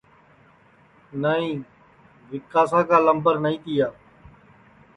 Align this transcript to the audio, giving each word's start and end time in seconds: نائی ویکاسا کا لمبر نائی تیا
نائی 1.21 1.49
ویکاسا 2.31 2.81
کا 2.89 2.97
لمبر 3.05 3.35
نائی 3.43 3.57
تیا 3.63 3.87